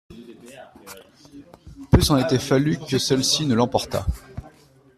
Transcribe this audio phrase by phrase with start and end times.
[1.91, 4.03] Peu s'en était fallu que celle-ci ne l'emportât.